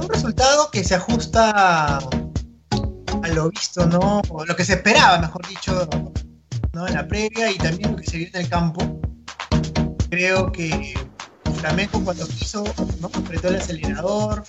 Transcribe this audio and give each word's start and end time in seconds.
un 0.00 0.08
resultado 0.08 0.70
que 0.70 0.84
se 0.84 0.94
ajusta 0.94 1.98
a 1.98 3.28
lo 3.34 3.50
visto, 3.50 3.86
¿no? 3.86 4.22
Lo 4.46 4.56
que 4.56 4.64
se 4.64 4.74
esperaba, 4.74 5.18
mejor 5.18 5.46
dicho, 5.46 5.88
¿no? 6.72 6.86
En 6.86 6.94
la 6.94 7.06
previa 7.06 7.50
y 7.50 7.58
también 7.58 7.92
lo 7.92 7.96
que 7.96 8.04
se 8.04 8.18
vio 8.18 8.28
en 8.28 8.36
el 8.36 8.48
campo. 8.48 9.00
Creo 10.08 10.50
que 10.50 10.94
Flamengo 11.60 12.02
cuando 12.04 12.26
quiso, 12.26 12.64
¿no? 13.00 13.08
Apretó 13.08 13.48
el 13.48 13.56
acelerador, 13.56 14.44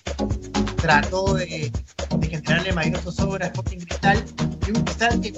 trató 0.78 1.34
de, 1.34 1.72
de 2.18 2.28
generarle 2.28 2.74
mayor 2.74 3.00
zozobra 3.00 3.48
a 3.48 3.50
Sporting 3.50 3.80
Cristal, 3.80 4.26
y 4.66 4.72
un 4.72 4.84
Cristal 4.84 5.20
que 5.22 5.34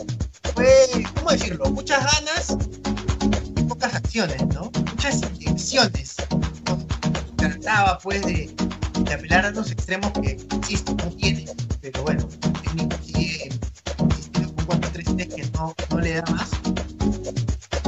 fue, 0.54 1.04
¿cómo 1.16 1.32
decirlo? 1.32 1.66
Muchas 1.72 2.04
ganas 2.04 2.58
y 3.58 3.64
pocas 3.64 3.96
acciones, 3.96 4.46
¿no? 4.48 4.72
Muchas 4.92 5.22
intenciones. 5.24 6.16
Trataba 7.38 7.98
pues 7.98 8.24
de, 8.26 8.56
apelar 9.14 9.46
a 9.46 9.52
los 9.52 9.72
extremos 9.72 10.12
que, 10.14 10.38
insisto, 10.52 10.96
no 10.96 11.10
tiene, 11.12 11.46
pero 11.82 12.04
bueno, 12.04 12.28
el 12.44 12.62
técnico 12.62 12.98
sigue 13.04 13.50
insistiendo 14.00 14.56
con 14.56 14.66
4 14.66 14.90
3 14.94 15.06
que 15.28 15.50
no, 15.54 15.76
no 15.90 16.00
le 16.00 16.14
da 16.16 16.24
más. 16.32 16.52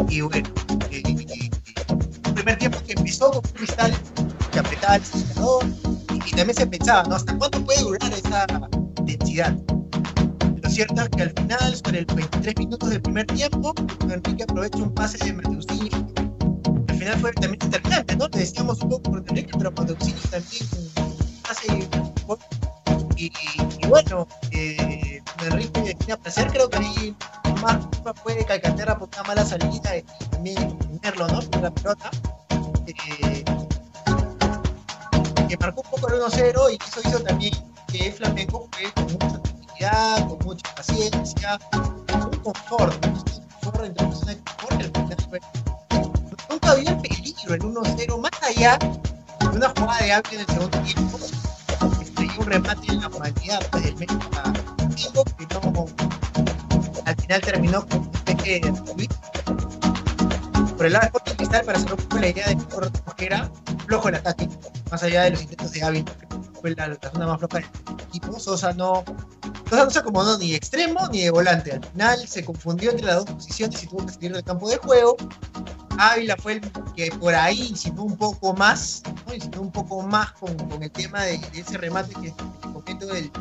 Y 0.10 0.22
bueno, 0.22 0.50
eh, 0.92 1.02
eh, 1.06 1.50
el 2.26 2.34
primer 2.34 2.58
tiempo 2.58 2.80
que 2.86 2.94
empezó 2.94 3.32
con 3.32 3.42
Cristal, 3.54 3.94
que 4.52 4.60
apretaba 4.60 4.96
el 4.96 5.02
acelerador, 5.02 5.66
y, 6.14 6.30
y 6.30 6.32
también 6.32 6.56
se 6.56 6.68
pensaba, 6.68 7.04
¿no? 7.04 7.16
¿Hasta 7.16 7.38
cuánto 7.38 7.64
puede 7.66 7.82
durar 7.82 8.14
esa 8.14 8.46
densidad? 9.04 9.56
Lo 10.62 10.70
cierto 10.70 11.02
es 11.02 11.10
que 11.10 11.22
al 11.24 11.32
final, 11.32 11.76
sobre 11.76 12.00
el 12.00 12.06
23 12.06 12.56
minutos 12.58 12.90
del 12.90 13.02
primer 13.02 13.26
tiempo, 13.28 13.74
Enrique 14.10 14.44
aprovecha 14.44 14.78
un 14.78 14.94
pase 14.94 15.18
de 15.24 15.34
Mateusinho. 15.34 16.14
Al 16.88 16.98
final 16.98 17.20
fue 17.20 17.32
también 17.34 17.60
determinante, 17.60 18.16
¿no? 18.16 18.28
Le 18.30 18.40
decíamos 18.40 18.82
un 18.82 18.90
poco 18.90 19.12
por 19.12 19.20
Enrique, 19.20 19.52
pero 19.58 19.72
Mateusinho 19.72 20.18
también 20.32 21.15
hace 21.56 21.90
y, 23.18 23.32
y, 23.82 23.88
bueno, 23.88 24.28
eh, 24.52 25.22
Enrique 25.44 25.96
tiene 25.96 26.14
a 26.14 26.18
placer, 26.18 26.48
creo 26.52 26.70
que 26.70 26.78
ahí 26.78 27.16
más 27.62 27.78
fue 28.24 28.44
Calcaterra 28.46 28.98
por 28.98 29.10
una 29.10 29.24
mala 29.24 29.46
salida 29.46 29.98
y 29.98 30.02
también 30.30 30.78
Merlo, 31.02 31.28
¿no? 31.28 31.40
Por 31.42 31.62
la 31.62 31.72
pelota. 31.72 32.12
Eh, 32.88 33.44
que 35.48 35.58
marcó 35.58 35.82
un 35.82 35.90
poco 35.92 36.14
el 36.14 36.22
1-0 36.22 36.72
y 36.72 36.78
eso 36.88 37.02
hizo 37.08 37.20
también 37.22 37.54
que 37.88 38.12
Flamengo 38.12 38.68
fue 38.72 38.92
con 38.94 39.04
mucha 39.14 39.42
tranquilidad, 39.42 40.28
con 40.28 40.40
mucha 40.46 40.76
paciencia, 40.76 41.60
con 41.72 42.24
un 42.24 42.38
confort, 42.40 43.06
un 43.06 43.24
confort 43.62 43.86
entre 43.86 44.90
personas 44.90 45.28
fue. 45.30 45.40
Nunca 46.50 46.72
había 46.72 46.92
el 46.92 47.02
peligro 47.02 47.54
el 47.54 47.62
1-0, 47.62 48.18
más 48.20 48.32
allá 48.44 48.78
de 48.80 49.48
una 49.58 49.70
jugada 49.70 50.04
de 50.04 50.14
Ávila 50.14 50.34
en 50.34 50.40
el 50.40 50.48
segundo 50.48 50.80
tiempo, 50.80 51.20
un 52.46 52.52
remate 52.52 52.92
en 52.92 53.02
la 53.02 53.08
humanidad 53.08 53.60
pues, 53.72 53.86
a 53.86 53.96
que 53.96 54.06
no, 55.54 55.86
al 57.06 57.16
final 57.16 57.42
terminó 57.42 57.88
con. 57.88 58.12
Por 60.78 60.86
el 60.88 60.94
lado 60.94 61.04
de 61.04 61.08
Sporting 61.08 61.36
Cristal, 61.36 61.66
para 61.66 61.78
hacer 61.78 61.94
un 61.94 61.98
poco 61.98 62.18
la 62.20 62.28
idea 62.28 62.48
de 62.50 62.58
que 63.16 63.26
era 63.26 63.50
flojo 63.88 64.10
el 64.10 64.16
ataque, 64.16 64.50
más 64.92 65.04
allá 65.04 65.24
de 65.24 65.32
los 65.32 65.42
intentos 65.42 65.72
de 65.72 65.80
que 65.80 66.28
fue 66.60 66.76
la, 66.76 66.90
la 66.90 67.12
zona 67.12 67.28
más 67.28 67.40
floja 67.40 67.60
del 67.60 67.68
equipo. 68.10 68.40
Sosa 68.40 68.74
no, 68.74 69.04
Sosa 69.70 69.86
no 69.86 69.90
se 69.90 70.00
acomodó 70.00 70.38
ni 70.38 70.52
de 70.52 70.58
extremo 70.58 71.08
ni 71.12 71.22
de 71.22 71.32
volante. 71.32 71.72
Al 71.72 71.84
final 71.86 72.28
se 72.28 72.44
confundió 72.44 72.92
entre 72.92 73.08
las 73.08 73.26
dos 73.26 73.36
posiciones 73.36 73.82
y 73.84 73.88
tuvo 73.88 74.06
que 74.06 74.14
salir 74.14 74.34
del 74.34 74.44
campo 74.44 74.70
de 74.70 74.78
juego. 74.78 75.16
Ávila 75.98 76.36
fue 76.38 76.54
el 76.54 76.62
que 76.96 77.12
por 77.12 77.34
ahí 77.34 77.68
insinuó 77.68 78.06
un 78.06 78.18
poco 78.18 78.54
más, 78.54 79.04
¿no? 79.26 79.34
insinuó 79.34 79.62
un 79.62 79.72
poco 79.72 80.02
más 80.02 80.32
con, 80.34 80.56
el 80.82 80.92
tema 80.92 81.24
de, 81.24 81.38
de, 81.38 81.60
ese 81.60 81.78
remate 81.78 82.14
que, 82.22 82.34
comento 82.62 83.08
del, 83.08 83.32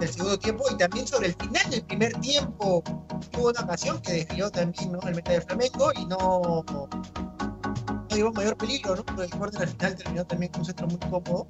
del, 0.00 0.08
segundo 0.08 0.38
tiempo 0.38 0.64
y 0.70 0.76
también 0.76 1.06
sobre 1.06 1.28
el 1.28 1.34
final 1.34 1.70
del 1.70 1.82
primer 1.82 2.12
tiempo 2.20 2.82
tuvo 3.30 3.50
una 3.50 3.60
ocasión 3.60 4.00
que 4.00 4.12
desvió 4.12 4.50
también 4.50 4.92
¿no? 4.92 5.00
el 5.02 5.14
meta 5.14 5.32
de 5.32 5.40
Flamengo 5.40 5.92
y 5.94 6.06
no, 6.06 6.64
no 6.68 8.16
llevó 8.16 8.32
mayor 8.32 8.56
peligro, 8.56 8.96
¿no? 8.96 9.04
pero 9.04 9.22
el 9.22 9.30
corte 9.30 9.58
al 9.58 9.68
final 9.68 9.94
terminó 9.94 10.24
también 10.26 10.52
con 10.52 10.60
un 10.60 10.66
centro 10.66 10.86
muy 10.86 10.98
cómodo 10.98 11.46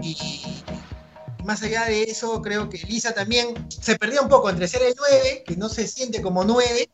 y, 0.00 0.16
más 1.44 1.62
allá 1.62 1.84
de 1.84 2.04
eso 2.04 2.40
creo 2.40 2.68
que 2.68 2.78
Lisa 2.78 3.12
también 3.12 3.66
se 3.68 3.96
perdió 3.96 4.22
un 4.22 4.28
poco 4.28 4.50
entre 4.50 4.68
ser 4.68 4.82
el 4.82 4.94
9, 4.96 5.44
que 5.46 5.56
no 5.56 5.68
se 5.68 5.86
siente 5.86 6.22
como 6.22 6.44
9, 6.44 6.88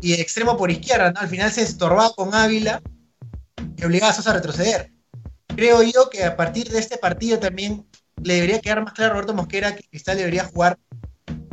y 0.00 0.14
extremo 0.14 0.56
por 0.56 0.70
izquierda, 0.70 1.12
¿no? 1.12 1.20
Al 1.20 1.28
final 1.28 1.50
se 1.50 1.62
estorbaba 1.62 2.12
con 2.14 2.34
Ávila 2.34 2.82
y 3.76 3.84
obligaba 3.84 4.12
a 4.12 4.14
Sosa 4.14 4.30
a 4.30 4.34
retroceder. 4.34 4.92
Creo 5.46 5.82
yo 5.82 6.08
que 6.10 6.24
a 6.24 6.36
partir 6.36 6.68
de 6.68 6.78
este 6.78 6.98
partido 6.98 7.38
también 7.38 7.86
le 8.22 8.34
debería 8.34 8.60
quedar 8.60 8.84
más 8.84 8.92
claro 8.92 9.12
a 9.12 9.14
Roberto 9.14 9.34
Mosquera 9.34 9.74
que 9.74 9.84
Cristal 9.88 10.18
debería 10.18 10.44
jugar 10.44 10.78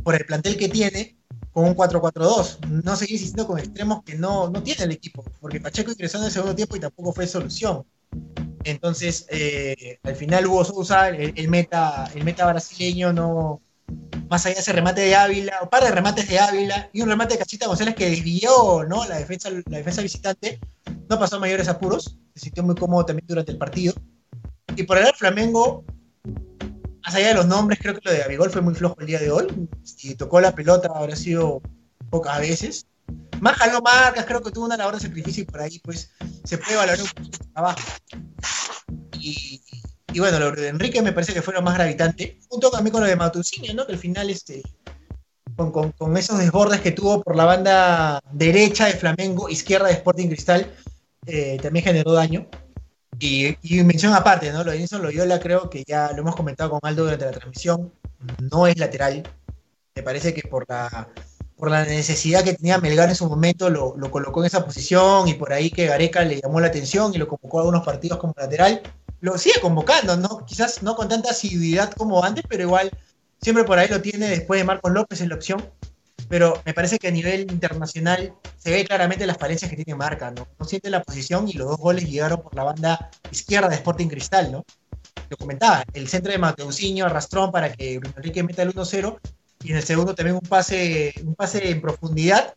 por 0.04 0.16
el 0.16 0.26
plantel 0.26 0.58
que 0.58 0.70
tiene 0.70 1.18
con 1.52 1.66
un 1.66 1.76
4-4-2. 1.76 2.66
No 2.84 2.96
seguir 2.96 3.14
insistiendo 3.14 3.48
con 3.48 3.60
extremos 3.60 4.04
que 4.04 4.16
no, 4.16 4.50
no 4.50 4.62
tiene 4.62 4.84
el 4.84 4.92
equipo, 4.92 5.24
porque 5.40 5.60
Pacheco 5.60 5.92
ingresó 5.92 6.18
en 6.20 6.26
el 6.26 6.32
segundo 6.32 6.56
tiempo 6.56 6.76
y 6.76 6.80
tampoco 6.80 7.14
fue 7.14 7.28
solución. 7.28 7.86
Entonces, 8.64 9.26
eh, 9.30 10.00
al 10.04 10.16
final 10.16 10.48
Hugo 10.48 10.66
Sousa, 10.66 11.10
el, 11.10 11.34
el, 11.36 11.48
meta, 11.50 12.10
el 12.14 12.24
meta 12.24 12.46
brasileño, 12.46 13.14
no, 13.14 13.62
más 14.30 14.46
allá 14.46 14.56
de 14.56 14.62
ese 14.62 14.74
remate 14.74 15.02
de 15.02 15.16
Ávila, 15.16 15.60
un 15.62 15.70
par 15.70 15.84
de 15.84 15.92
remates 15.92 16.28
de 16.28 16.40
Ávila 16.40 16.90
y 16.94 17.02
un 17.02 17.10
remate 17.10 17.36
de 17.36 17.40
Cachita 17.40 17.68
González 17.68 17.96
que 17.96 18.10
desvió 18.10 18.84
¿no? 18.88 19.06
la, 19.06 19.18
defensa, 19.18 19.50
la 19.50 19.78
defensa 19.78 20.02
visitante, 20.02 20.60
no 21.10 21.20
pasó 21.20 21.40
mayores 21.40 21.68
apuros, 21.68 22.18
se 22.34 22.46
sintió 22.46 22.64
muy 22.64 22.76
cómodo 22.76 23.06
también 23.06 23.28
durante 23.28 23.52
el 23.52 23.58
partido. 23.58 23.94
Y 24.76 24.84
por 24.84 24.98
el 24.98 25.06
Flamengo, 25.16 25.86
más 27.04 27.16
allá 27.16 27.30
de 27.30 27.34
los 27.36 27.46
nombres, 27.46 27.80
creo 27.80 27.94
que 27.94 28.02
lo 28.04 28.12
de 28.12 28.24
Abigol 28.24 28.50
fue 28.50 28.62
muy 28.62 28.74
flojo 28.74 28.96
el 29.00 29.08
día 29.08 29.20
de 29.20 29.32
hoy. 29.32 29.48
Si 29.84 30.16
tocó 30.16 30.42
la 30.42 30.56
pelota, 30.56 30.90
habrá 30.94 31.16
sido 31.16 31.62
pocas 32.10 32.40
veces. 32.40 32.88
Más 33.40 33.56
jaló 33.58 33.82
marcas, 33.82 34.26
creo 34.26 34.42
que 34.42 34.52
tuvo 34.52 34.66
una 34.66 34.78
labor 34.78 34.96
de 34.96 35.02
sacrificio 35.02 35.44
y 35.44 35.46
por 35.46 35.62
ahí 35.62 35.80
pues 35.80 36.12
se 36.44 36.58
puede 36.58 36.78
valorar 36.78 37.02
un 37.02 37.08
poquito 37.08 37.38
el 37.42 37.54
trabajo. 37.54 37.82
Y, 39.20 39.62
y 40.16 40.20
bueno, 40.20 40.40
lo 40.40 40.52
de 40.52 40.70
Enrique 40.70 41.02
me 41.02 41.12
parece 41.12 41.34
que 41.34 41.42
fue 41.42 41.54
lo 41.54 41.62
más 41.62 41.74
gravitante, 41.76 42.40
junto 42.48 42.72
también 42.72 42.94
con 42.94 43.02
lo 43.02 43.08
de 43.10 43.18
Matucini, 43.18 43.74
¿no? 43.74 43.86
Que 43.86 43.92
al 43.92 44.00
final, 44.00 44.30
este, 44.30 44.64
con, 45.58 45.92
con, 45.92 46.16
esos 46.16 46.40
desbordes 46.40 46.80
que 46.80 46.92
tuvo 46.92 47.22
por 47.22 47.36
la 47.36 47.44
banda 47.44 48.22
derecha 48.32 48.86
de 48.86 48.94
Flamengo, 48.94 49.50
izquierda 49.50 49.88
de 49.88 49.94
Sporting 49.96 50.30
Cristal, 50.30 50.74
eh, 51.26 51.60
también 51.62 51.84
generó 51.84 52.14
daño. 52.14 52.48
Y, 53.20 53.58
y, 53.62 53.84
mención 53.84 54.14
aparte, 54.14 54.54
¿no? 54.54 54.64
Lo 54.64 54.72
de 54.72 54.78
Nilson 54.78 55.02
Loyola 55.02 55.38
creo 55.42 55.70
que 55.70 55.84
ya 55.86 56.14
lo 56.14 56.20
hemos 56.20 56.38
comentado 56.38 56.70
con 56.70 56.80
Aldo 56.84 57.04
durante 57.04 57.26
la 57.26 57.32
transmisión, 57.32 57.92
no 58.40 58.68
es 58.68 58.78
lateral. 58.78 59.22
Me 59.96 60.02
parece 60.02 60.34
que 60.34 60.48
por 60.48 60.64
la, 60.70 61.10
por 61.58 61.72
la 61.72 61.84
necesidad 61.84 62.46
que 62.46 62.54
tenía 62.54 62.78
Melgar 62.78 63.10
en 63.10 63.16
su 63.16 63.28
momento 63.28 63.70
lo, 63.70 63.98
lo 63.98 64.12
colocó 64.12 64.40
en 64.40 64.46
esa 64.46 64.64
posición 64.64 65.28
y 65.28 65.34
por 65.34 65.52
ahí 65.52 65.72
que 65.72 65.88
Gareca 65.88 66.24
le 66.24 66.40
llamó 66.40 66.62
la 66.62 66.68
atención 66.68 67.14
y 67.14 67.18
lo 67.18 67.28
convocó 67.28 67.58
a 67.58 67.62
algunos 67.64 67.84
partidos 67.84 68.18
como 68.18 68.34
lateral 68.38 68.82
lo 69.26 69.40
sigue 69.40 69.60
convocando, 69.60 70.16
¿no? 70.16 70.46
Quizás 70.46 70.84
no 70.84 70.96
con 70.96 71.10
tanta 71.10 71.32
asiduidad 71.32 71.92
como 71.94 72.24
antes, 72.24 72.44
pero 72.48 72.62
igual 72.62 72.92
siempre 73.42 73.64
por 73.64 73.80
ahí 73.80 73.88
lo 73.88 74.00
tiene 74.00 74.28
después 74.28 74.60
de 74.60 74.64
Marcos 74.64 74.92
López 74.92 75.20
en 75.20 75.30
la 75.30 75.36
opción. 75.36 75.68
Pero 76.30 76.62
me 76.64 76.76
parece 76.76 77.00
que 77.00 77.08
a 77.08 77.12
nivel 77.12 77.42
internacional 77.52 78.36
se 78.58 78.70
ve 78.70 78.86
claramente 78.86 79.26
las 79.26 79.38
falencias 79.38 79.70
que 79.72 79.78
tiene 79.78 79.96
Marca, 79.98 80.30
¿no? 80.30 80.48
Siente 80.68 80.92
la 80.92 81.02
posición 81.02 81.50
y 81.50 81.54
los 81.54 81.70
dos 81.70 81.78
goles 81.78 82.08
llegaron 82.08 82.44
por 82.44 82.54
la 82.54 82.66
banda 82.66 83.10
izquierda 83.32 83.68
de 83.68 83.76
Sporting 83.76 84.08
Cristal, 84.08 84.52
¿no? 84.52 84.64
Lo 85.28 85.38
comentaba, 85.38 85.84
el 85.94 86.08
centro 86.08 86.32
de 86.32 86.38
Mateusinho 86.38 87.08
arrastró 87.08 87.52
para 87.52 87.74
que 87.74 87.98
Bruno 87.98 88.14
Enrique 88.18 88.44
meta 88.44 88.62
el 88.62 88.76
1-0 88.76 89.20
y 89.64 89.72
en 89.72 89.78
el 89.78 89.84
segundo 89.84 90.14
también 90.14 90.36
un 90.36 90.48
pase, 90.48 91.16
un 91.26 91.34
pase 91.34 91.72
en 91.72 91.82
profundidad 91.82 92.54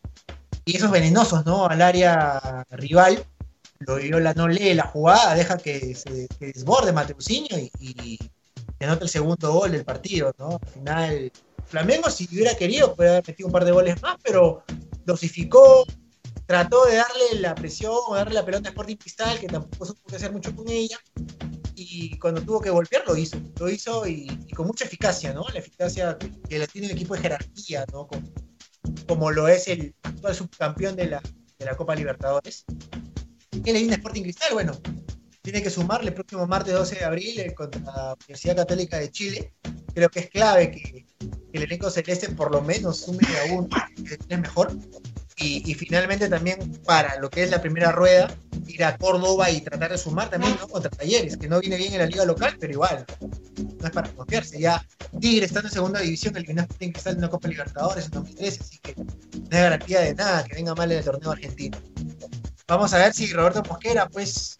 y 0.65 0.77
esos 0.77 0.91
venenosos, 0.91 1.43
¿no? 1.47 1.65
Al 1.65 1.81
área 1.81 2.63
rival 2.69 3.25
Loyola 3.79 4.33
no 4.33 4.47
lee 4.47 4.73
la 4.73 4.83
jugada, 4.83 5.35
deja 5.35 5.57
que 5.57 5.95
se 5.95 6.27
desborde 6.39 6.91
Mateusinho 6.91 7.57
y, 7.57 7.71
y, 7.79 8.19
y 8.79 8.83
anota 8.83 9.03
el 9.03 9.09
segundo 9.09 9.53
gol 9.53 9.71
del 9.71 9.85
partido, 9.85 10.33
¿no? 10.37 10.59
Al 10.61 10.69
final, 10.69 11.31
Flamengo, 11.65 12.09
si 12.09 12.27
hubiera 12.31 12.55
querido, 12.55 12.95
puede 12.95 13.09
haber 13.09 13.27
metido 13.27 13.47
un 13.47 13.53
par 13.53 13.65
de 13.65 13.71
goles 13.71 14.01
más, 14.01 14.17
pero 14.23 14.63
dosificó, 15.05 15.85
trató 16.45 16.85
de 16.85 16.95
darle 16.95 17.39
la 17.39 17.55
presión 17.55 17.93
darle 18.11 18.33
la 18.33 18.45
pelota 18.45 18.69
a 18.69 18.71
Sporting 18.71 18.95
Cristal, 18.97 19.39
que 19.39 19.47
tampoco 19.47 19.85
supo 19.85 20.15
hacer 20.15 20.31
mucho 20.31 20.55
con 20.55 20.67
ella, 20.67 20.97
y 21.75 22.17
cuando 22.19 22.41
tuvo 22.41 22.59
que 22.59 22.69
golpear 22.69 23.03
lo 23.07 23.15
hizo, 23.15 23.37
lo 23.59 23.69
hizo 23.69 24.07
y, 24.07 24.27
con 24.55 24.67
mucha 24.67 24.85
eficacia, 24.85 25.33
¿no? 25.33 25.45
La 25.53 25.59
eficacia 25.59 26.17
que, 26.17 26.59
la 26.59 26.67
tiene 26.67 26.87
el 26.87 26.93
equipo 26.93 27.15
de 27.15 27.21
jerarquía, 27.21 27.85
¿no? 27.93 28.07
Como, 28.07 28.33
como 29.07 29.31
lo 29.31 29.47
es 29.47 29.67
el 29.67 29.95
subcampeón 30.33 30.95
de 30.95 31.07
la, 31.07 31.21
de 31.57 31.65
la 31.65 31.77
Copa 31.77 31.95
Libertadores. 31.95 32.65
¿Qué 33.63 33.73
le 33.73 33.79
viene 33.79 33.93
a 33.93 33.97
Sporting 33.97 34.23
Cristal? 34.23 34.53
Bueno, 34.53 34.73
tiene 35.41 35.61
que 35.61 35.69
sumarle 35.69 36.09
el 36.09 36.13
próximo 36.13 36.45
martes 36.47 36.73
12 36.73 36.95
de 36.95 37.05
abril 37.05 37.39
eh, 37.39 37.53
contra 37.53 37.81
la 37.81 38.13
Universidad 38.13 38.55
Católica 38.55 38.97
de 38.97 39.11
Chile. 39.11 39.53
Creo 39.93 40.09
que 40.09 40.19
es 40.19 40.29
clave 40.29 40.71
que, 40.71 40.81
que 40.81 41.05
el 41.53 41.63
elenco 41.63 41.89
celeste 41.89 42.29
por 42.29 42.51
lo 42.51 42.61
menos 42.61 43.01
sume 43.01 43.27
a 43.39 43.53
uno, 43.53 43.69
que 43.95 44.13
es 44.13 44.39
mejor. 44.39 44.71
Y, 45.41 45.73
finalmente 45.73 46.27
también 46.27 46.59
para 46.85 47.17
lo 47.17 47.29
que 47.29 47.43
es 47.43 47.49
la 47.49 47.61
primera 47.61 47.93
rueda, 47.93 48.29
ir 48.67 48.83
a 48.83 48.97
Córdoba 48.97 49.49
y 49.49 49.61
tratar 49.61 49.89
de 49.89 49.97
sumar 49.97 50.29
también 50.29 50.53
contra 50.69 50.91
Talleres, 50.91 51.37
que 51.37 51.47
no 51.47 51.61
viene 51.61 51.77
bien 51.77 51.93
en 51.93 51.99
la 51.99 52.07
liga 52.07 52.25
local, 52.25 52.57
pero 52.59 52.73
igual, 52.73 53.05
no 53.79 53.87
es 53.87 53.91
para 53.93 54.09
confiarse. 54.09 54.59
Ya 54.59 54.85
Tigre 55.21 55.45
estando 55.45 55.69
en 55.69 55.73
segunda 55.73 56.01
división, 56.01 56.35
eliminó 56.35 56.67
que 56.67 56.91
Cristal 56.91 57.13
en 57.13 57.19
una 57.19 57.29
Copa 57.29 57.47
Libertadores 57.47 58.05
en 58.05 58.11
2013, 58.11 58.59
así 58.59 58.79
que 58.79 58.95
no 58.95 59.07
hay 59.51 59.61
garantía 59.61 60.01
de 60.01 60.13
nada 60.13 60.43
que 60.43 60.55
venga 60.55 60.75
mal 60.75 60.91
en 60.91 60.97
el 60.97 61.05
torneo 61.05 61.31
argentino. 61.31 61.77
Vamos 62.69 62.93
a 62.93 62.99
ver 62.99 63.15
si 63.15 63.33
Roberto 63.33 63.63
Mosquera, 63.67 64.07
pues, 64.07 64.55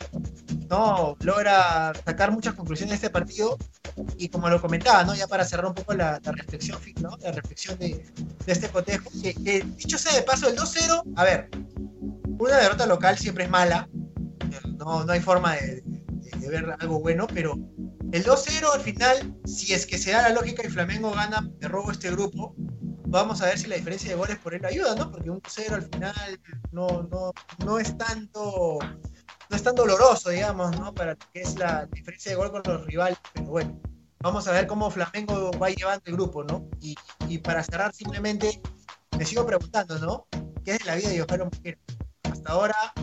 no 0.68 1.16
logra 1.20 1.94
sacar 2.04 2.32
muchas 2.32 2.56
conclusiones 2.56 2.90
de 2.90 2.96
este 2.96 3.10
partido. 3.12 3.56
Y 4.18 4.30
como 4.30 4.50
lo 4.50 4.60
comentaba, 4.60 5.04
¿no? 5.04 5.14
Ya 5.14 5.28
para 5.28 5.46
cerrar 5.46 5.68
un 5.68 5.76
poco 5.76 5.94
la, 5.94 6.20
reflexión, 6.24 6.80
¿no? 7.02 7.16
La 7.22 7.32
reflexión 7.32 7.78
de, 7.78 8.04
este 8.48 8.68
cotejo, 8.70 9.12
que, 9.22 9.64
dicho 9.76 10.00
sea 10.00 10.16
de 10.16 10.24
paso, 10.24 10.50
el 10.50 10.58
2-0, 10.58 11.04
a 11.18 11.24
ver, 11.24 11.50
una 12.40 12.58
derrota 12.58 12.88
local 12.88 13.16
siempre 13.16 13.44
es 13.44 13.50
mala. 13.52 13.88
No, 14.80 15.04
no 15.04 15.12
hay 15.12 15.20
forma 15.20 15.54
de, 15.54 15.84
de 15.84 16.50
ver 16.50 16.66
algo 16.80 17.00
bueno, 17.00 17.28
pero 17.32 17.60
el 18.12 18.26
2-0 18.26 18.74
al 18.74 18.82
final, 18.82 19.36
si 19.46 19.74
es 19.74 19.86
que 19.86 20.00
se 20.00 20.14
da 20.14 20.24
la 20.24 20.34
lógica 20.34 20.66
y 20.66 20.70
Flamengo 20.72 21.12
gana 21.12 21.48
de 21.60 21.68
robo 21.68 21.92
este 21.92 22.10
grupo, 22.10 22.56
vamos 23.10 23.42
a 23.42 23.46
ver 23.46 23.58
si 23.58 23.68
la 23.68 23.76
diferencia 23.76 24.10
de 24.10 24.16
goles 24.16 24.38
por 24.38 24.54
él 24.54 24.66
ayuda, 24.66 24.96
¿no? 24.96 25.12
Porque 25.12 25.30
un 25.30 25.42
0 25.46 25.76
al 25.76 25.84
final 25.84 26.40
no, 26.72 27.04
no, 27.04 27.32
no 27.66 27.80
es 27.80 27.98
tanto 27.98 28.80
no 29.50 29.56
es 29.56 29.64
tan 29.64 29.76
doloroso, 29.76 30.30
digamos, 30.30 30.80
¿no? 30.80 30.94
Para 30.94 31.16
que 31.16 31.42
es 31.42 31.58
la 31.58 31.88
diferencia 31.88 32.32
de 32.32 32.38
gol 32.38 32.52
con 32.52 32.62
los 32.66 32.86
rivales, 32.86 33.18
pero 33.34 33.48
bueno, 33.48 33.82
vamos 34.20 34.48
a 34.48 34.52
ver 34.52 34.68
cómo 34.68 34.92
Flamengo 34.92 35.52
va 35.52 35.70
llevando 35.70 36.04
el 36.06 36.14
grupo, 36.14 36.44
¿no? 36.44 36.70
Y, 36.80 36.96
y 37.28 37.40
para 37.40 37.64
cerrar 37.64 37.94
simplemente, 37.94 38.62
me 39.18 39.26
sigo 39.26 39.46
preguntando, 39.46 39.98
¿no? 39.98 40.28
¿Qué 40.64 40.76
es 40.76 40.86
la 40.86 40.96
vida 40.96 41.10
de 41.10 41.20
Johanna 41.20 41.46
Mujer? 41.46 41.80
Hasta 42.24 42.52
ahora 42.52 42.94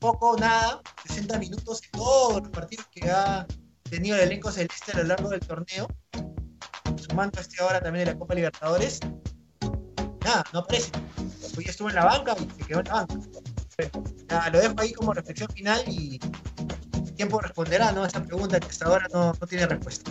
poco, 0.00 0.36
nada, 0.38 0.80
60 1.06 1.38
minutos 1.38 1.82
en 1.84 1.90
todos 1.92 2.42
los 2.42 2.50
partidos 2.50 2.86
que 2.90 3.08
ha 3.10 3.46
tenido 3.82 4.16
el 4.16 4.22
elenco 4.22 4.50
celeste 4.50 4.92
a 4.92 4.96
lo 4.96 5.04
largo 5.04 5.28
del 5.28 5.40
torneo, 5.40 5.86
sumando 6.96 7.38
este 7.38 7.62
ahora 7.62 7.80
también 7.80 8.06
de 8.06 8.12
la 8.12 8.18
Copa 8.18 8.34
Libertadores. 8.34 8.98
Nada, 10.24 10.44
no 10.52 10.60
aparece. 10.60 10.90
Hoy 11.56 11.64
estuvo 11.66 11.88
en 11.88 11.96
la 11.96 12.04
banca 12.04 12.34
y 12.38 12.62
se 12.62 12.66
quedó 12.66 12.80
en 12.80 12.86
la 12.86 12.94
banca. 12.94 13.14
nada, 14.28 14.50
lo 14.50 14.60
dejo 14.60 14.74
ahí 14.78 14.92
como 14.92 15.12
reflexión 15.12 15.50
final 15.50 15.82
y 15.86 16.20
el 16.94 17.12
tiempo 17.14 17.40
responderá 17.40 17.92
¿no? 17.92 18.04
esta 18.04 18.22
pregunta 18.22 18.60
que 18.60 18.68
hasta 18.68 18.86
ahora 18.86 19.08
no 19.12 19.32
tiene 19.48 19.66
respuesta. 19.66 20.10